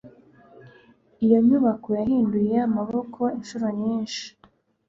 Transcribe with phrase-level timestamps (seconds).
[1.25, 4.25] Iyo nyubako yahinduye amaboko inshuro nyinshi.